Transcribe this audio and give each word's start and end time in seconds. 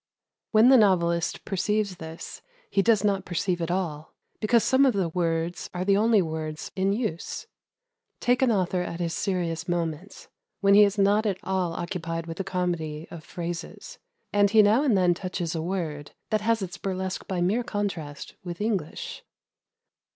When 0.49 0.69
the 0.69 0.77
novelist 0.79 1.45
perceives 1.45 1.97
this 1.97 2.41
he 2.71 2.81
does 2.81 3.03
not 3.03 3.23
perceive 3.23 3.61
it 3.61 3.69
all, 3.69 4.15
because 4.39 4.63
some 4.63 4.83
of 4.83 4.93
the 4.95 5.09
words 5.09 5.69
are 5.75 5.85
the 5.85 5.95
only 5.95 6.23
words 6.23 6.71
in 6.75 6.91
use. 6.91 7.45
Take 8.19 8.41
an 8.41 8.51
author 8.51 8.81
at 8.81 8.99
his 8.99 9.13
serious 9.13 9.67
moments, 9.67 10.27
when 10.59 10.73
he 10.73 10.83
is 10.85 10.97
not 10.97 11.27
at 11.27 11.37
all 11.43 11.73
occupied 11.73 12.25
with 12.25 12.37
the 12.37 12.43
comedy 12.43 13.07
of 13.11 13.23
phrases, 13.23 13.99
and 14.33 14.49
he 14.49 14.63
now 14.63 14.81
and 14.81 14.97
then 14.97 15.13
touches 15.13 15.53
a 15.53 15.61
word 15.61 16.13
that 16.31 16.41
has 16.41 16.63
its 16.63 16.79
burlesque 16.79 17.27
by 17.27 17.39
mere 17.39 17.63
contrast 17.63 18.33
with 18.43 18.59
English. 18.59 19.23